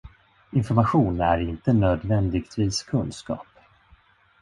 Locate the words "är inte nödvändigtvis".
1.21-2.83